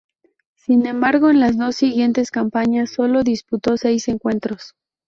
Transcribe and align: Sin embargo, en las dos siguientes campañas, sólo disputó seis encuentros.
Sin 0.55 0.87
embargo, 0.87 1.29
en 1.29 1.39
las 1.39 1.59
dos 1.59 1.75
siguientes 1.75 2.31
campañas, 2.31 2.89
sólo 2.93 3.21
disputó 3.21 3.77
seis 3.77 4.07
encuentros. 4.07 4.73